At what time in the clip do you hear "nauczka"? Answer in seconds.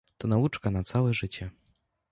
0.27-0.71